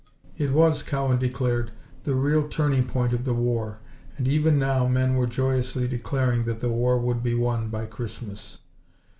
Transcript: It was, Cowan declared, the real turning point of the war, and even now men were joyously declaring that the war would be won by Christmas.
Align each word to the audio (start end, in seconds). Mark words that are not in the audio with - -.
It 0.35 0.49
was, 0.51 0.81
Cowan 0.81 1.19
declared, 1.19 1.69
the 2.05 2.15
real 2.15 2.49
turning 2.49 2.85
point 2.85 3.13
of 3.13 3.23
the 3.23 3.35
war, 3.35 3.77
and 4.17 4.27
even 4.27 4.57
now 4.57 4.87
men 4.87 5.13
were 5.13 5.27
joyously 5.27 5.87
declaring 5.87 6.45
that 6.45 6.59
the 6.59 6.71
war 6.71 6.97
would 6.97 7.21
be 7.21 7.35
won 7.35 7.69
by 7.69 7.85
Christmas. 7.85 8.61